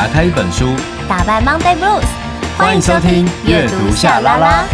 [0.00, 0.64] 打开一本书，
[1.06, 2.06] 打败 Monday Blues。
[2.56, 4.64] 欢迎收听阅读夏拉拉。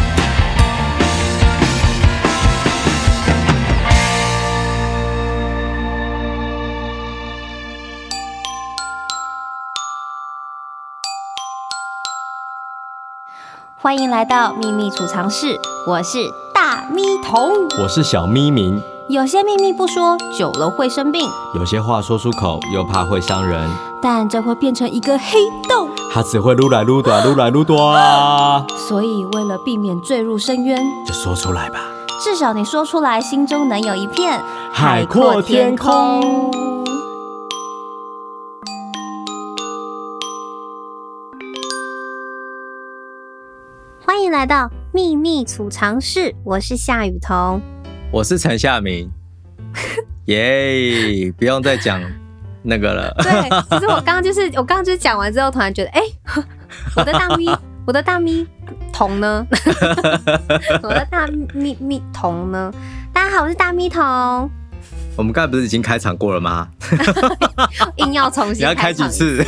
[13.77, 15.59] 欢迎来到秘密储藏室，
[15.89, 16.19] 我是
[16.55, 18.81] 大咪童，我是小咪明。
[19.09, 23.69] 有些秘密不说，久了会生病；有些话说出口，又怕会伤人。
[24.09, 25.37] 但这会变成一个黑
[25.69, 28.65] 洞，它只会撸来撸短，撸来撸短。
[28.89, 31.81] 所以为了避免坠入深渊，就说出来吧。
[32.23, 34.41] 至少你说出来，心中能有一片
[34.73, 36.23] 海阔天空。
[44.05, 47.61] 欢迎来到秘密储藏室，我是夏雨桐。
[48.13, 49.11] 我是陈夏明，
[50.27, 51.35] 耶！
[51.37, 52.01] 不用再讲
[52.67, 53.15] 那个了。
[53.23, 56.45] 对，其实我刚刚就是我刚刚就是讲完之后，突然觉得，哎、欸，
[56.97, 58.47] 我的大咪，我的大咪
[58.93, 59.47] 童呢？
[60.83, 62.73] 我的大咪咪童呢？
[63.13, 64.51] 大家好，我是大咪童。
[65.17, 66.69] 我们刚才不是已经开场过了吗？
[67.97, 69.47] 硬要重新开，你要开几次？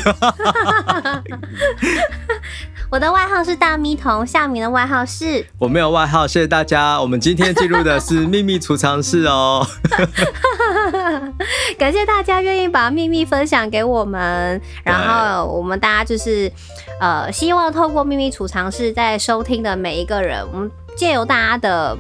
[2.90, 5.44] 我的外号是大咪童，夏明的外号是……
[5.58, 6.98] 我没有外号，谢谢大家。
[6.98, 9.66] 我们今天进入的是秘密储藏室哦。
[11.76, 16.50] 感谢大家愿意把秘密分享给我们，然后我们大家就是
[17.00, 21.96] 呃，希望透过秘密储藏室在收听的每一个人，我们借由大家的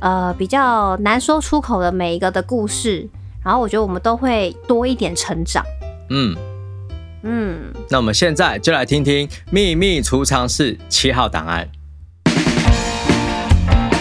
[0.00, 3.08] 呃比较难说出口的每一个的故事，
[3.44, 5.64] 然后我觉得我们都会多一点成长。
[6.10, 6.36] 嗯。
[7.24, 11.68] 嗯，那我们现在就来听听秘密储藏室七号档案。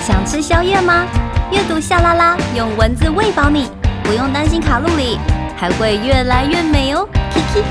[0.04, 1.08] 想吃宵夜吗？
[1.52, 3.68] 阅读夏拉拉用文字喂饱你，
[4.08, 5.18] 不用担心卡路里，
[5.58, 7.06] 还会越来越美哦。
[7.34, 7.62] Kiki，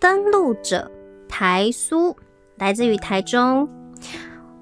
[0.00, 0.90] 登录者
[1.28, 2.16] 台苏，
[2.56, 3.68] 来自于台中。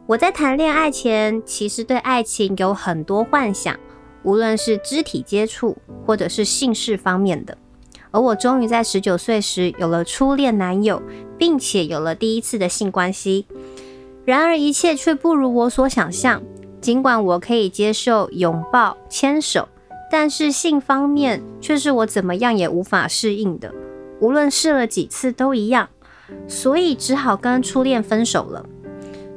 [0.06, 3.74] 我在谈恋爱前，其实对爱情有很多幻想。
[4.24, 7.56] 无论是肢体接触，或者是性事方面的，
[8.10, 11.02] 而我终于在十九岁时有了初恋男友，
[11.38, 13.46] 并且有了第一次的性关系。
[14.26, 16.42] 然而一切却不如我所想象。
[16.80, 19.68] 尽管我可以接受拥抱、牵手，
[20.10, 23.72] 但是性方面却是我怎么样也无法适应的。
[24.20, 25.88] 无论试了几次都一样，
[26.46, 28.64] 所以只好跟初恋分手了。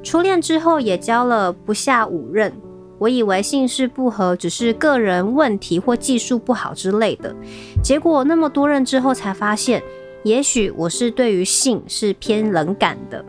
[0.03, 2.53] 初恋之后也交了不下五任。
[3.00, 7.33] 我以为性事不合只是个人问题或技术不好之类的，
[7.81, 9.81] 结果那么多任之后才发现，
[10.23, 13.23] 也许我是对于性是偏冷感的。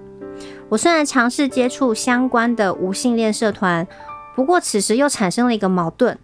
[0.71, 3.87] 我虽然尝试接触相关的无性恋社团，
[4.37, 6.17] 不过此时又产生了一个矛盾：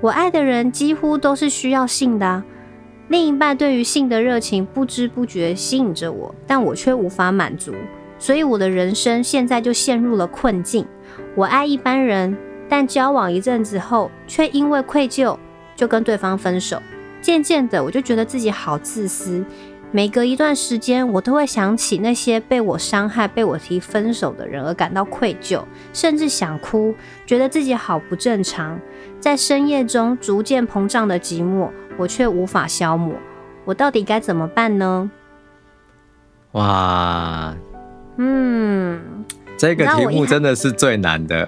[0.00, 2.44] 我爱的人几乎都是需要性的，
[3.08, 7.74] 另一半对于性的热情不知不觉吸引着我，但我却无法满足，
[8.20, 10.86] 所以我的人生现在就陷入了困境。
[11.34, 12.36] 我爱一般人。
[12.70, 15.34] 但交往一阵子后，却因为愧疚
[15.74, 16.82] 就跟对方分手。
[17.22, 19.42] 渐渐的，我就觉得自己好自私。
[19.90, 26.94] 每隔一段时间，我都会想起那些被我伤害、被我提分手的人，而感到愧疚，甚至想哭，
[27.24, 28.78] 觉得自己好不正常。
[29.18, 33.14] 在深夜中逐渐膨胀的寂寞，我却无法消磨。
[33.64, 35.10] 我到底该怎么办呢？
[36.52, 37.56] 哇，
[38.18, 39.24] 嗯。
[39.58, 41.44] 这个题目真的是最难的，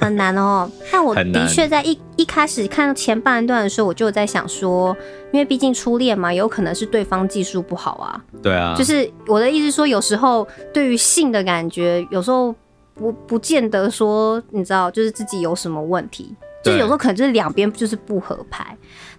[0.00, 0.70] 很难哦。
[0.92, 4.96] 但我的确在一一开始看前半段的时候，我就在想说，
[5.32, 8.22] 因为毕竟初恋嘛，有可能是对方技术不好啊。
[8.40, 12.54] 对啊，就是我的意思说，有时候对于性的感觉，有时候
[12.94, 16.32] 不不见得说，你知道，就是自己有什么问题，
[16.62, 18.64] 就是有时候可能就是两边就是不合拍。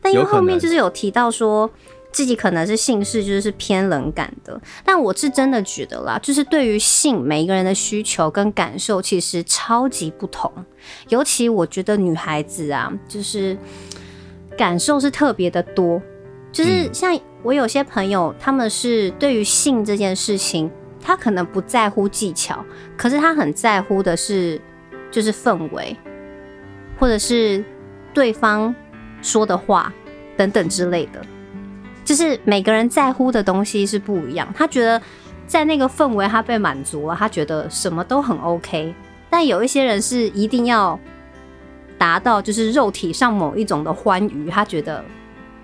[0.01, 1.69] 但因为后面就是有提到说。
[2.11, 10.51] 自己可能是性事就是偏冷感的，但我是真的觉得啦，就是对于性，每一个人的需求跟感受其实超级不同。
[11.07, 13.57] 尤其我觉得女孩子啊，就是
[14.58, 16.02] 感受是特别的多。
[16.52, 20.69] 就是像我有些朋友，他们是对于性这件事情，
[21.02, 22.61] 他可能不在乎技巧，
[22.97, 24.59] 可是他很在乎的是
[25.09, 25.96] 就是氛围，
[26.99, 27.63] 或者是
[28.13, 28.75] 对方
[29.22, 29.93] 说的话
[30.35, 31.25] 等等之类的。
[32.11, 35.02] 就是每个人在乎的东西是不一样，他觉得
[35.47, 38.93] 在那个氛围他被满足了，他觉得什么都很 OK。
[39.29, 40.99] 但有一些人是一定要
[41.97, 45.02] 达到就是肉体上某一种的欢愉，他觉得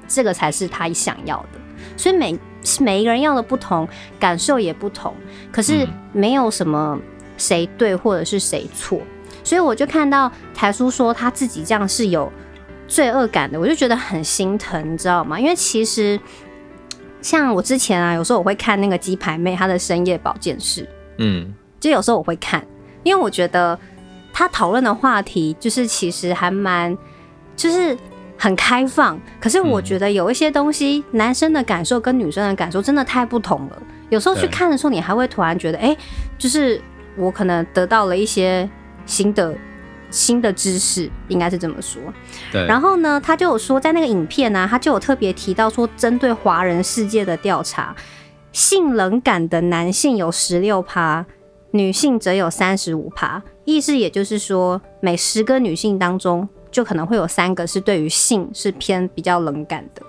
[0.07, 1.59] 这个才是他想要的。
[1.97, 2.39] 所以每
[2.79, 3.85] 每一个人要的不同，
[4.17, 5.13] 感受也不同。
[5.51, 6.97] 可是没有什么
[7.35, 9.01] 谁对或者是谁错。
[9.43, 12.31] 所以我就看到台叔说他自己这样是有
[12.87, 15.39] 罪恶感的，我就觉得很心疼，你知道吗？
[15.39, 16.19] 因为其实
[17.21, 20.87] 像我之前啊，有时候我会看那个鸡排妹她的深夜保健室，
[21.17, 22.65] 嗯，就有时候我会看，
[23.03, 23.77] 因为我觉得
[24.31, 26.97] 她讨论的话题就是其实还蛮
[27.55, 27.97] 就是
[28.37, 33.81] 很开放，可是我觉得有一些东西，男生的感受跟女生的感受真的太不同了。
[34.09, 35.95] 有时候去看的时候，你还会突然觉得，哎，
[36.37, 36.81] 就是
[37.17, 38.69] 我可能得到了一些
[39.05, 39.53] 新的。
[40.09, 42.01] 新的知识应该是这么说，
[42.51, 42.65] 对。
[42.65, 47.95] 然后呢，他就有说，在那个影片呢、啊，他就有特别提到说，针对华人世界的调查，
[48.51, 51.25] 性冷感的男性有十六趴，
[51.71, 53.41] 女性则有三十五趴。
[53.65, 60.01] 意思也就是说，每十个女性当中，就可能会有三个是对于性是偏比较冷感的。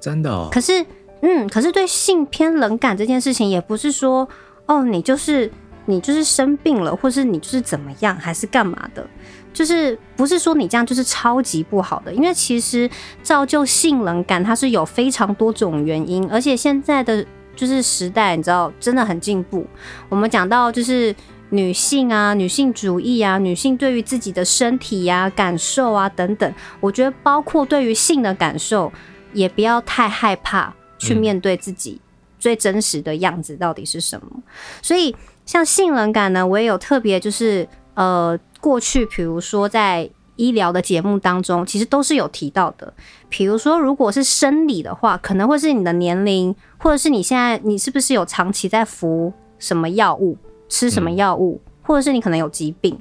[0.00, 0.48] 真的哦。
[0.52, 0.86] 可是，
[1.22, 4.28] 嗯，可是对性偏冷感这件事情，也不是说，
[4.66, 5.50] 哦，你就是。
[5.84, 9.04] 你就是生病了，或是你就是怎么样，还是干嘛的？
[9.52, 12.12] 就是不是说你这样就是超级不好的？
[12.12, 12.88] 因为其实
[13.22, 19.66] 造就性冷感，它是有非常多种原因，而且现在的就是时代，你知道真的很进步。
[20.08, 21.14] 我们讲到就是
[21.50, 28.92] 女性啊，女性主义啊，女性对于自己的身体呀、啊、感受啊等等，我觉得包括对于性的感受，
[29.32, 32.00] 也不要太害怕去面对自己
[32.38, 34.26] 最真实的样子到底是什么。
[34.34, 34.42] 嗯、
[34.82, 35.14] 所以。
[35.44, 42.94] 像性冷感呢，我也有特别，就是呃，过去比如说在医疗的节目当中，其实都是有提到的。
[43.28, 50.38] 比如说，如果是生理的话，可能会是你的年龄，或者是你现在你是不是有长期在服什么药物，
[50.68, 52.98] 吃什么药物，嗯、或者是你可能有疾病。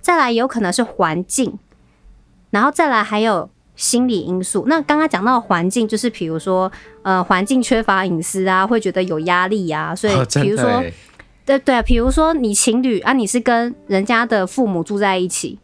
[0.00, 1.58] 再来有可能是环境，
[2.50, 4.64] 然后再来还有心理因素。
[4.66, 6.72] 那刚刚讲到环境，就是比如说
[7.02, 10.82] 呃，环境缺乏隐私啊，会觉得有压力啊，所以比如说。
[11.56, 15.58] 哦对啊，比如说你情侣啊，你是跟人家的父母住在一起，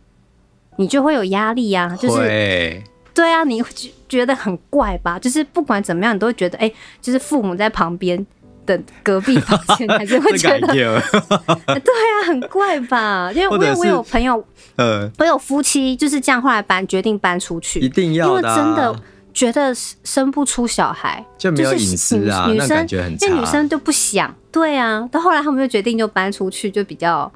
[0.77, 2.83] 你就会有压力呀、啊，就是会
[3.15, 3.69] 对啊，你会
[4.09, 5.19] 觉得很怪吧？
[5.19, 8.25] 就是不管怎么样，你都会觉得，哎、欸，就是父母在旁边
[8.65, 13.31] 的隔壁房间， 还是会觉得， 对啊，很怪吧？
[13.35, 14.45] 因为我有我有朋友，
[14.77, 18.95] 呃，我有夫妻就是这样，后来搬决定搬出去，一定要因为真的。
[19.39, 22.85] 觉得生不出小孩就没有隐私啊，女生
[23.21, 25.09] 因为女生就不想，对啊。
[25.13, 27.31] 到后来他们就决定就搬出去，就比较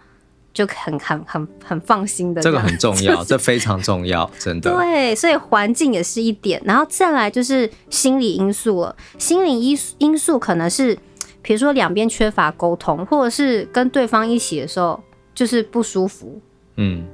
[0.53, 2.43] 就很很很很放心的。
[2.43, 4.73] 这个很重要， 这非常重要，真的。
[4.73, 8.97] 对，所以环境也是一点，然后再来就是心理因素了。
[9.17, 10.99] 心理因因素可能是，
[11.41, 15.01] 比如说两边缺乏沟通，或者是跟对方一起的时候
[15.33, 16.41] 就是不舒服，
[16.79, 17.05] 嗯，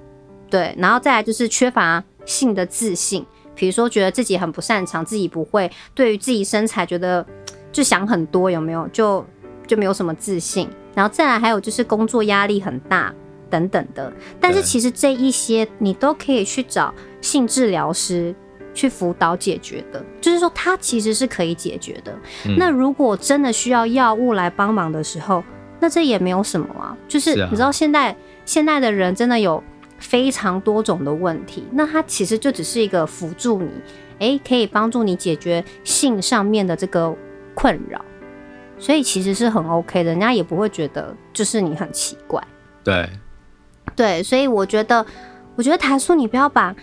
[0.49, 0.75] 对。
[0.79, 3.27] 然后再来就是缺乏性的自信。
[3.59, 7.27] 比如说，觉得自己很不擅长，自己不会，对于自己身材觉得
[7.73, 8.87] 就想很多，有没有？
[8.93, 9.27] 就
[9.67, 10.69] 就没有什么自信。
[10.95, 13.13] 然后再来，还有就是工作压力很大
[13.51, 14.13] 等等的。
[14.41, 18.35] 但是其实这一些你都可以去找性治疗师
[18.73, 22.17] 去辅导解决的，就是说它其实是可以解决的。
[22.47, 22.57] 嗯。
[22.57, 25.43] 那如果真的需要药物来帮忙的时候，
[25.81, 26.97] 那这也没有什么啊。
[27.09, 29.63] 就是你知道现在现在的人真的有。
[29.99, 33.71] 非常多种的问题，那它其实就只是一个辅助你，
[34.21, 37.15] 诶，可以帮助你解决性上面的这个
[37.55, 38.01] 困扰，
[38.79, 42.43] 所以其实是很 OK 的，人家也不会觉得就是你很奇怪。
[42.85, 43.09] 对，
[43.97, 45.05] 对，所以我觉得，
[45.57, 46.75] 我觉得台叔，你不要把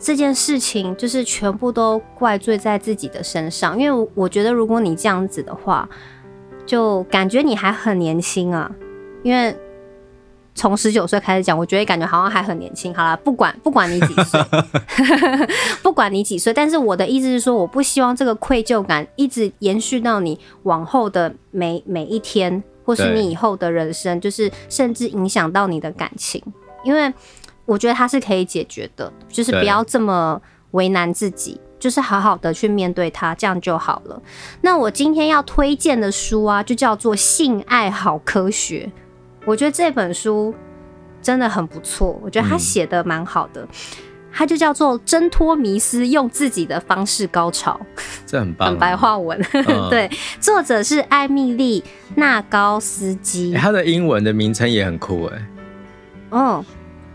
[0.00, 5.88] 这件事情就是全部都怪罪在自己的身上，因为我觉得如果你这样子的话，
[6.64, 8.70] 就感觉你还很年轻啊，
[9.22, 9.54] 因为。
[10.54, 12.94] 从十九岁开始讲，我觉得感觉好像还很年轻。
[12.94, 14.40] 好了，不管不管你几岁，
[15.82, 26.42] 不管你几岁，但是我的意思是说，我不希望这个愧疚感一直延续到你往后的每每一天，或是你以后的人生，就是甚至影响到你的感情。
[26.84, 27.12] 因为
[27.64, 30.40] 我觉得它是可以解决的，就是不要这么
[30.72, 34.20] 为难自己，就是好好的去面对它，这样就好了。
[34.60, 38.90] 那我今天要推荐的书啊，就叫做《性爱好科学》。
[39.44, 40.54] 我觉得这本书
[41.20, 43.66] 真的很不错，我觉得他写的蛮好的，
[44.32, 47.80] 他、嗯、就叫做《挣脱迷思，用自己的方式高潮》，
[48.26, 49.40] 这很棒、啊，很白话文。
[49.52, 51.82] 嗯、 对，作者是艾米丽
[52.16, 55.46] 纳高斯基，他的英文的名称也很酷哎。
[56.30, 56.64] 嗯。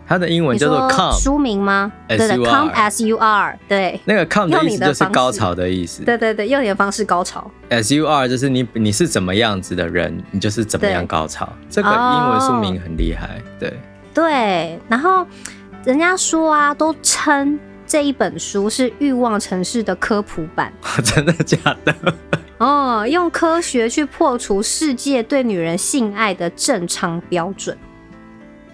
[0.07, 1.91] 它的英文叫做 come 书名吗？
[2.07, 3.57] 对的，come as you are。
[3.67, 6.03] 对，那个 come 的意思就是高潮的意思。
[6.03, 7.49] 对对对，用你的方式高潮。
[7.69, 11.51] as you are 就是你你是怎么样子的人，你就是怎么样高潮。
[11.69, 13.41] 这个英文书名很厉害。
[13.59, 13.73] 对
[14.13, 15.27] 对，然后
[15.83, 20.71] 人家说啊，都称这一本书是欲望城市的科普版。
[21.03, 21.93] 真的假的？
[22.59, 27.77] 哦，用科学去破除世界对女人性爱的正常标准。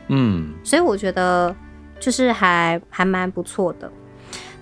[0.07, 1.55] 嗯，所以我觉得
[1.99, 3.91] 就是还还蛮不错的。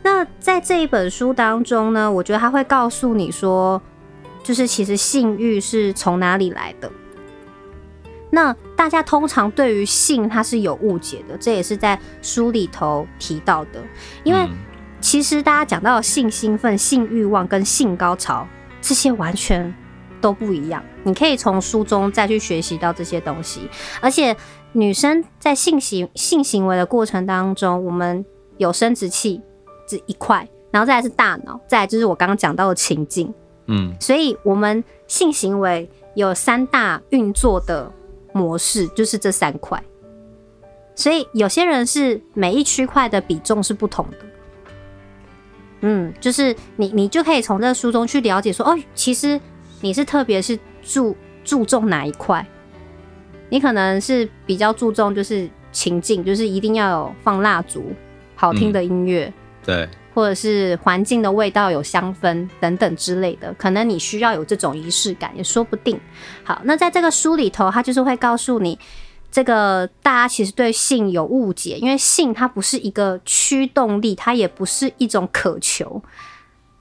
[0.03, 3.81] 那在这一本书当中呢，我觉得他会告诉你说，
[4.43, 6.91] 就是其实性欲是从哪里来的。
[8.33, 13.83] 那大家通常对于性它是有误解的，这也是在书里头提到的。
[14.23, 14.47] 因为
[15.01, 18.47] 其实大家讲到性兴奋、性欲望跟性高潮
[18.81, 19.73] 这些完全
[20.21, 20.81] 都不一样。
[21.03, 23.69] 你可以从书中再去学习到这些东西。
[23.99, 24.35] 而且
[24.73, 28.25] 女生在性行性行为的过程当中，我们
[28.57, 29.41] 有生殖器
[29.87, 33.33] 这一块，然后再来是大脑，再来就是我刚刚讲到的情境。
[33.67, 37.91] 嗯，所以我们性行为有三大运作的。
[38.33, 39.83] 模式就是这三块，
[40.95, 44.17] 所以有些人是每一区块的比重是不同的。
[45.81, 49.37] 嗯，就是你你就可以从这个书中去了解说，哦，其实
[49.81, 51.13] 你是特别是注
[51.43, 52.47] 注重哪一块？
[53.51, 57.91] 你可能是比较注重就是情境，就是一定要有放蜡烛、
[58.35, 59.33] 好听的音乐，嗯，
[59.65, 59.89] 对。
[60.13, 65.97] 或者是环境的味道有香氛等等之类的，可能你需要有这种仪式感也说不定。
[66.43, 68.77] 好，那在这个书里头，它就是会告诉你，
[69.31, 76.03] 这个大家其实对性有误解，因为性它不是一个驱动力，它也不是一种渴求。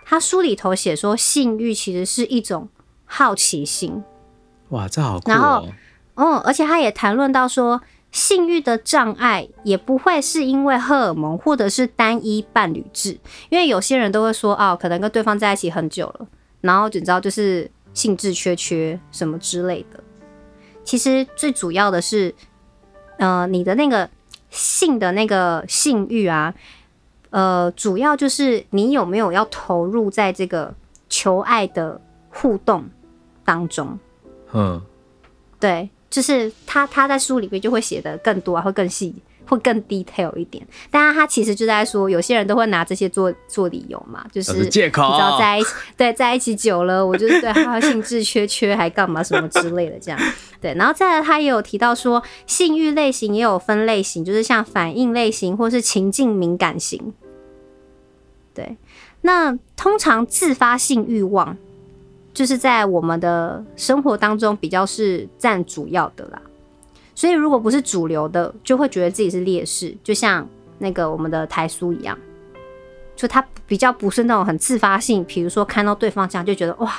[0.04, 2.68] 它书里头写说，性欲其实是一种
[3.04, 4.02] 好奇心。
[4.70, 5.32] 哇，这好酷哦。
[5.32, 5.68] 然后，
[6.20, 7.80] 嗯，而且他也谈论到说。
[8.12, 13.16] 性欲的障碍也不会是因为荷尔蒙或者是单一伴侣制，
[13.50, 16.26] 因为有些人都会说哦，可能跟对方在一起很久了，
[16.60, 20.02] 然后就知道就是兴致缺缺什么之类的。
[20.82, 22.34] 其实最主要的是，
[23.18, 24.10] 呃，你的那个
[24.50, 26.52] 性的那个性欲啊，
[27.30, 30.74] 呃，主要就是你有没有要投入在这个
[31.08, 32.90] 求爱的互动
[33.44, 33.96] 当中。
[34.52, 34.82] 嗯，
[35.60, 35.88] 对。
[36.10, 39.14] 就是他，他在书里面就会写的更多啊，会更细，
[39.46, 40.66] 会更 detail 一点。
[40.90, 50.20] 当然，他其实就在说，有些人都会拿这些做做理由嘛，就是借口，你知道在一起，对，在一起久了，我就是对他兴致缺缺，还干嘛什么之类的这样。
[50.60, 57.14] 对，然后再来，他也有提到说，性欲类型也有分类型，就是像反应类型或是情境敏感型。
[58.52, 58.76] 对，
[59.20, 61.56] 那通常自发性欲望。
[62.40, 66.40] 就是在我们的生活当中比较是占主要的啦，
[67.14, 72.18] 所以如果不是主流的，就会觉得自己是劣势，就像那个我们的台苏一样，
[73.14, 76.90] 就他比较不是那种很自发性，比如说看到对方这样就觉得哇，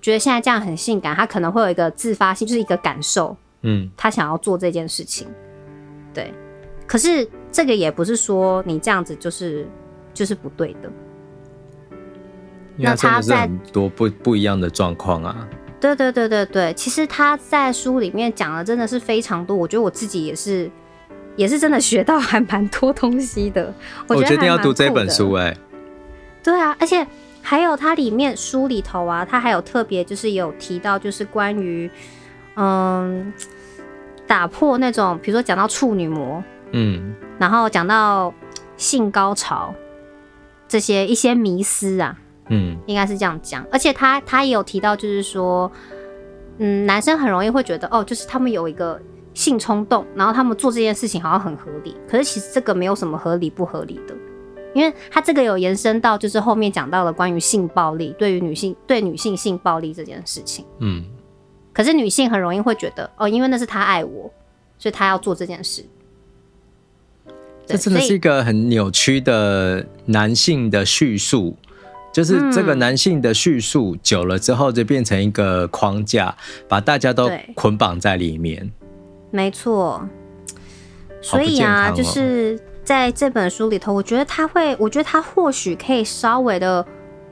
[0.00, 5.28] 觉得现在这样很性感，他可能会有一个自发性，就是一个感受，嗯，他想要做这件事情，
[6.12, 6.34] 对，
[6.88, 9.64] 可是这个也不是说你这样子就是
[10.12, 10.90] 就是不对的。
[12.82, 15.48] 那他在很多不不一样的状况啊，
[15.80, 20.70] 对对对对对，其实他在书里面讲的真的是非常多，我觉得我自己也是
[21.36, 23.72] 也是真的学到还蛮多东西的。
[24.08, 25.58] 我决定要读这本书哎、欸，
[26.42, 27.06] 对啊，而且
[27.40, 31.90] 还有它里面书里头啊，它还有特别就是有提到就是关于
[32.56, 33.32] 嗯
[34.26, 38.32] 打破那种比如说讲到处女膜，嗯，然后讲到
[38.76, 39.74] 性高潮
[40.68, 42.18] 这些一些迷思啊。
[42.54, 45.72] 嗯，应该是这样讲，而且他他也有提到，就是说，
[46.58, 49.00] 嗯，男生很容易会觉得，哦，就是他们有一个
[49.32, 54.14] 性冲动，然后他们做这件事情好像很合理，可是其实这个没有什么合理不合理的，
[54.74, 61.02] 因为他这个有延伸到，就是后面讲到了关于性暴力，对于女性对女性性暴力这件事情，嗯，
[61.72, 64.30] 可是女性很容易会觉得，哦，因为那是他爱我，
[64.76, 65.82] 所以他要做这件事，
[67.64, 71.56] 这真的是一个很扭曲的男性的叙述。
[72.12, 76.36] 就是这个男性的叙述久了之后，就变成一个框架，
[76.68, 78.70] 把大家都捆绑在里面。
[79.30, 80.06] 没错，
[81.22, 86.84] 所以啊，就是在这本书里头，我觉得他会，我觉得他或许可以稍微的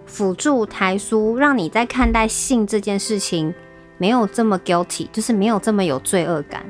[0.06, 3.52] 辅助台书，让你在看待性这件事情
[3.98, 6.64] 没有这么 guilty，就是没有这么有罪恶感，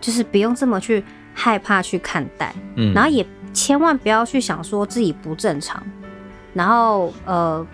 [0.00, 1.02] 就是不用这么去
[1.34, 5.84] 害怕去看待，嗯，然后也千万不要去想说自己不正常。
[6.54, 7.66] 然后呃，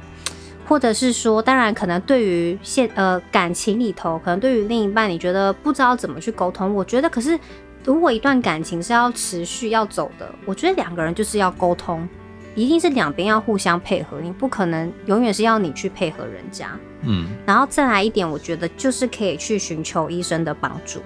[0.66, 6.74] 或者是说，当然可能对于现呃感情里头，可能对于另一半，你觉得不知道怎么去沟通。
[6.74, 7.38] 我觉得，可是
[7.84, 12.08] 如果一段感情是要持续要走的，我觉得两个人就是要沟通，
[12.54, 16.70] 一定是两边要互相配合，你不可能永远是要你去配合人家。
[17.02, 21.00] 嗯，然后再来一点，我觉得就是可以去寻求医生的帮助。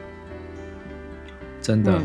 [1.61, 1.93] 真的。
[1.93, 2.05] 嗯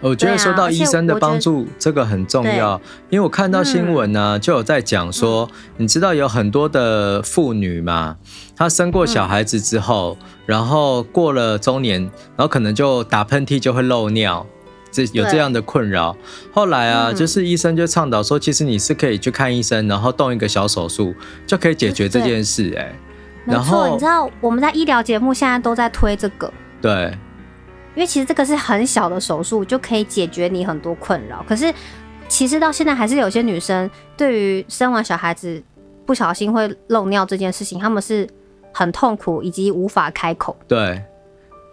[0.00, 2.80] 我觉得说到医生的帮助，这个很重要，
[3.10, 8.16] 因为我看到新闻呢，就有在讲说，你知道有很多的妇女嘛，
[8.56, 10.16] 她生过小孩子之后，
[10.46, 12.00] 然后过了中年，
[12.36, 14.46] 然后可能就打喷嚏就会漏尿，
[14.90, 16.16] 这有这样的困扰。
[16.52, 21.14] 后来啊，就是医生就倡导说，其实你是可以去看医生，然后动一个小手术
[21.46, 22.74] 就可以解决这件事。
[22.76, 22.92] 哎，
[23.44, 27.16] 然后你知道我们在医疗节目现在都在推这个，对，
[27.94, 31.44] 因为其实这个是很小的手术就可以解决你很多困扰。
[31.48, 31.72] 可是
[32.28, 35.62] 其实到现在还是有些女生对于生完小孩子
[36.06, 38.28] 不小心会漏尿这件事情，她们是。
[38.72, 40.56] 很痛苦，以及无法开口。
[40.68, 41.02] 对，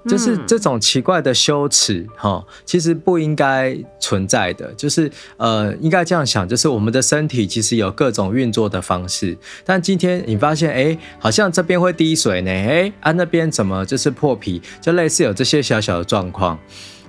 [0.08, 4.72] 就是这种奇怪的羞耻，哈、嗯，其实不应该存在的。
[4.74, 9.38] 就是呃，应该这样想，就是我们的身体其实有各种运作的方式。
[9.66, 16.58] 但今天你发现，哎、欸，好像这边会滴水呢，哎、欸，啊那边怎么就是破皮，就类似有这些小小的状况。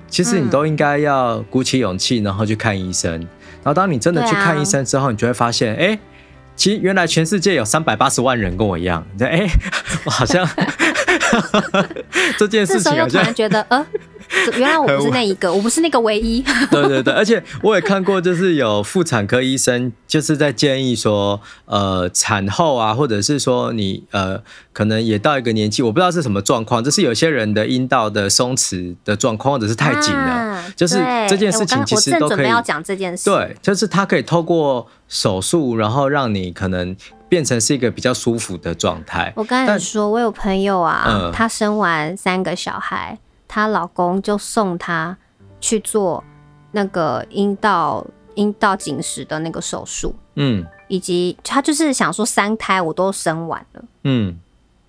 [0.08, 3.12] 其实你都应该要鼓起勇气，然后去看医生。
[3.12, 5.98] 然后当你真的去看医生之后，你就会发现，哎、欸。
[6.56, 9.50] 其实原来全世界有三百八十万人跟我一样，哎、欸，
[10.04, 10.44] 我 好像
[12.38, 13.86] 这件事情，我突然觉得，呃，
[14.56, 16.42] 原来我不是那一个，我不是那个唯一。
[16.70, 24.40] 对对对，而且我也看过，就是有妇产科医生就是在建议说，呃，产后啊，或者是说你呃，
[24.72, 30.96] 可能也到一个年纪，我不知道是什么状况，就是有些人的阴道的松弛的状况，或者是太紧了、啊，就是
[31.28, 32.46] 这件事情其实都可以。
[32.46, 34.86] 欸、要讲这件事，对，就是他可以透过。
[35.10, 36.94] 手术，然后让你可能
[37.28, 39.32] 变成是一个比较舒服的状态。
[39.36, 45.16] 我刚才说，我有朋友啊，她、嗯、生完三个小孩，她老公就送她
[45.60, 46.24] 去做
[46.72, 50.14] 那个阴道阴道紧实的那个手术。
[50.36, 53.84] 嗯，以及她就是想说三胎我都生完了。
[54.04, 54.38] 嗯，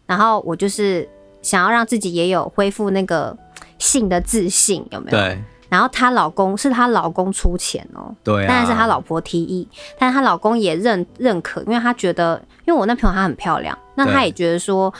[0.06, 1.08] 然后我就是
[1.42, 3.38] 想要让自己也有恢复那个
[3.78, 5.18] 性的自信，有没有？
[5.18, 5.44] 对。
[5.70, 14.94] 然后她老公是她老公出钱哦，对啊，当然是她老婆提议，但是她老公也认认可，因为他觉得，因为我那朋友她很漂亮，那他也觉得说，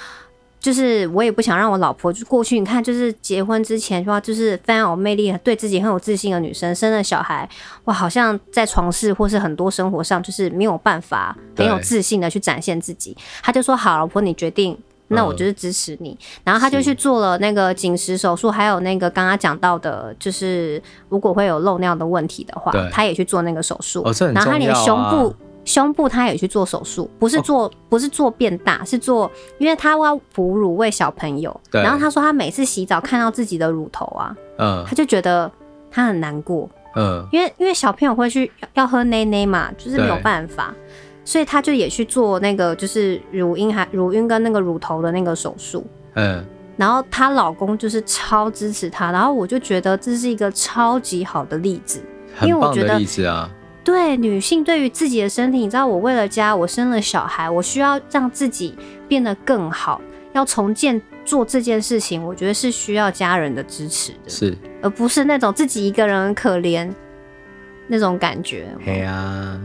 [0.60, 7.50] 就是我也不想让我老婆就过去，你看就是结婚之前说就是非常有魅力，对自己很有自信的女生，生了小孩，
[7.86, 14.78] 哇，好像在床事或是很多生活上就是没有办法很有自信的去展现自己，他就说好，老婆你决定。
[15.10, 24.02] 那我就是支持你，然后他就去做了那个紧实手术，还有那个刚刚讲到的，就是如果会有漏尿的问题的话，他也去做那个手术。
[24.04, 31.60] 哦，然后他连胸部胸部他也去做手术，不是做不是做变大，是做，因为他要哺乳喂小朋友。
[31.72, 35.52] 然后他说他每次洗澡看到自己的乳头啊，嗯，他就觉得
[35.92, 40.74] 他很难过，嗯，因为因为小朋友会去要喝奶奶嘛，就是没有办法。
[41.24, 45.86] 所以他就也去做那个，就是乳晕还乳晕跟那个乳头的那个手术。
[46.16, 46.44] 嗯，
[46.76, 52.02] 然后她老公就是超支持她，然后我就觉得这是一个超级好的例子，
[52.42, 53.48] 因为我觉得例子啊，
[53.84, 58.76] 对女性对于自己的身体，你知道，我为了家，我生了小孩，我需要让自己
[59.08, 60.02] 变得更好，
[60.34, 66.92] 要重建做这件事情，我觉得是需要家人的支持的，是，而不是那种自己一个人很可怜
[67.88, 68.68] 那种感觉。
[68.84, 69.62] 对啊。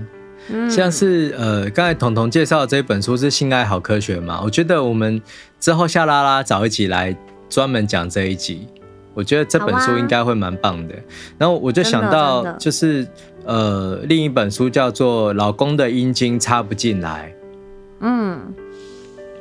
[0.68, 4.40] 像是呃，刚才彤彤介绍的这一本书是《性爱好科学》嘛？
[4.44, 5.20] 我觉得我们
[5.58, 7.16] 之后下拉拉找一集来
[7.48, 8.68] 专门讲这一集，
[9.14, 10.94] 我觉得这本书应该会蛮棒的。
[11.38, 13.06] 然后我就想到，就是
[13.46, 17.32] 呃，另一本书叫做《老公的阴茎插不进来》。
[18.00, 18.38] 嗯，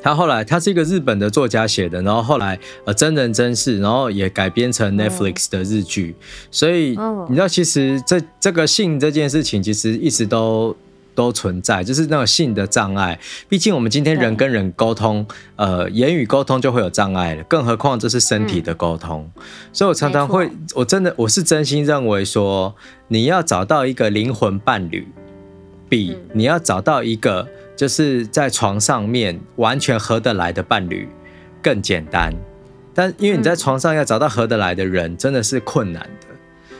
[0.01, 6.15] 他后来他是一个日本的作家写的，然后后来呃真人真事，然后也改编成 Netflix 的日剧。
[6.49, 10.73] 所以你知道，其实这这个性这件事情，其实一直都。
[11.15, 13.19] 都存在，就是那种性的障碍。
[13.47, 19.29] 毕竟我们今天人跟人沟通，呃，言语沟通就会有障碍了，更何况这是身体的沟通。
[19.35, 19.43] 嗯。
[19.71, 22.75] 所以我常常会，我真的我是真心认为说，
[23.07, 25.07] 你要找到一个灵魂伴侣，
[25.87, 31.07] 比你要找到一个就是在床上面完全合得来的伴侣
[31.61, 32.33] 更简单。
[32.93, 36.27] 但因为你在床上要找到合得来的人，真的是困难的。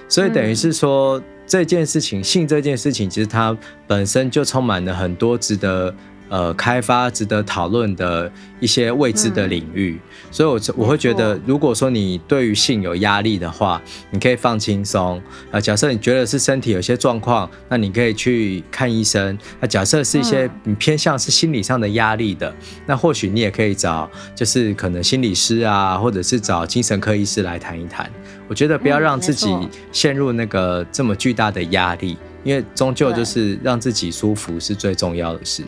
[0.09, 1.21] 所以等于是说。
[1.45, 5.93] 这件事情，性这件事情，其实它本身就充满了很多值得
[6.29, 9.99] 呃开发、值得讨论的一些未知的领域。
[10.01, 13.79] 嗯、所以我，我我会觉得，如果说你对于性有压力的话，
[14.09, 15.21] 你可以放轻松。
[15.51, 19.37] 呃，假设你觉得是身体有些状况，那你可以去看医生。
[19.59, 22.51] 那假设是一些你偏向是心理上的压力的，
[22.87, 28.09] 那或许你也可以找，就是可能心理师啊，或者是找精神科医师来谈一谈。
[28.47, 29.49] 我觉得不要让自己
[29.91, 35.63] 陷入那个这么巨大的压力，因为终究就是让自己舒服是最重要的事。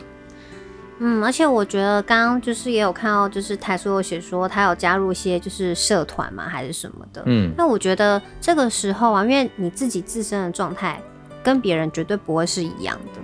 [0.98, 7.22] 嗯，而且我觉得刚刚就是也有看到，就是台叔有写说他有加入一些就是社团嘛，还是什么的。
[7.26, 11.00] 嗯，那我觉得这个时候啊，因为你自己自身的状态
[11.42, 13.20] 跟别人绝对不会是一样的。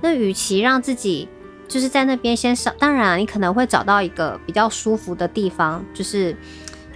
[0.00, 1.28] 那与其让自己
[1.66, 6.36] 就是在那边先上，当然你可能会找到一个比较舒服的地方，就是。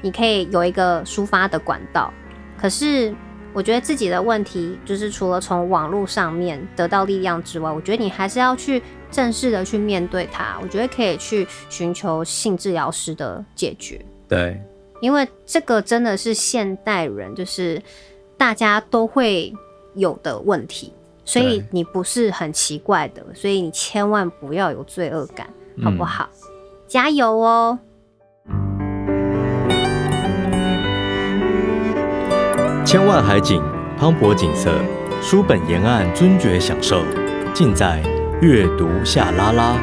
[0.05, 2.13] 你可以有一个抒发的管道，
[2.59, 3.15] 可是
[3.55, 10.59] 我觉得自己的问题就是除了从网络上面得到力量之外，我觉得你还是要去正式的去面对它。
[10.61, 13.99] 我觉得可以去寻求性治疗师的解决。
[14.29, 14.61] 对，
[15.01, 17.81] 因为这个真的是现代人就是
[18.37, 19.55] 大家都会
[19.95, 20.93] 有的问题，
[21.25, 25.49] 所以你不是很奇怪的，所以你千万不要有罪恶感，
[25.83, 26.29] 好不好？
[26.31, 26.49] 嗯、
[26.87, 27.79] 加油哦！
[32.95, 33.61] 千万海景，
[33.99, 34.73] 磅礴景色，
[35.21, 37.03] 书本沿岸尊爵享受，
[37.53, 38.01] 尽在
[38.41, 39.77] 阅读夏拉拉。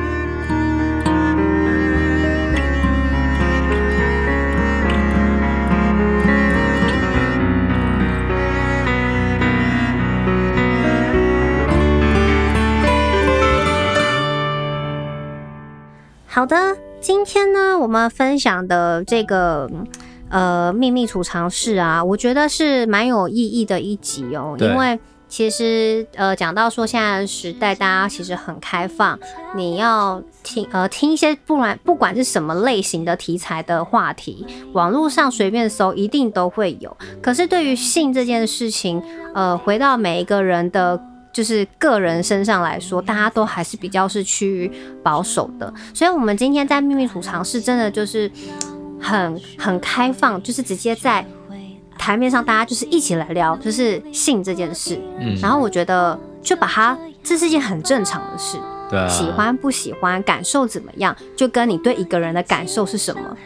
[16.27, 19.69] 好的，今天呢，我们分享的这个。
[20.31, 24.55] 呃，秘密储藏室啊，我觉得是蛮有意义的一集哦。
[24.59, 29.19] 因为其实呃，讲到说现在的时代，大家其实很开放，
[29.55, 36.95] 你要听呃听一些不管不管是什么类型的题材的话题，网络上随便搜一定都会有。
[37.21, 39.01] 可是对于性这件事情，
[39.35, 41.01] 呃，回到每一个人的
[41.33, 44.71] 就是个人身上来说，大家都还是比较是趋于
[45.03, 45.73] 保守的。
[45.93, 48.31] 所以，我们今天在秘密储藏室真的就是。
[49.01, 51.25] 很很开放，就是直接在
[51.97, 54.99] 台面上，大家就是一起来聊，就是性这件事。
[55.19, 58.57] 嗯，然后我觉得就把它，这是一件很正常的事。
[58.89, 63.37] 对啊，喜欢不喜欢，感受怎么样，就跟你对一个人的感受是什么，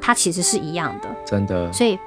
[0.00, 1.08] 它其实是一样的。
[1.24, 1.70] 真的。
[1.72, 1.98] 所以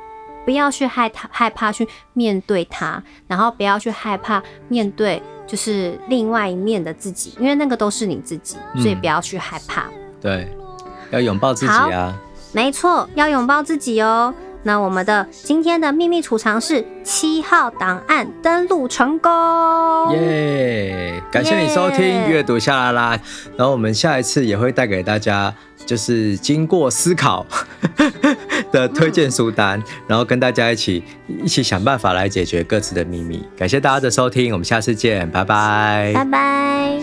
[0.46, 9.84] 不要去害他害怕去面对他，然后不要去害怕面对就是另外一面的自己，因为那个都是你自己，所以不要去害怕。
[9.84, 10.58] 嗯，对，
[11.12, 12.18] 要拥抱自己啊。
[12.52, 14.34] 没错，要拥抱自己哦。
[14.64, 19.32] 那我们的今天的秘密储藏室七号档案登录成功，
[20.12, 21.24] 耶！
[21.32, 23.10] 感谢你收听阅读夏拉拉。
[23.56, 25.54] 然后我们下一次也会带给大家，
[25.86, 27.46] 就是经过思考
[28.74, 31.02] 的推荐书单，然后跟大家一起
[31.42, 33.42] 一起想办法来解决各自的秘密。
[33.58, 37.00] 感谢大家的收听，我们下次见，拜拜，拜拜。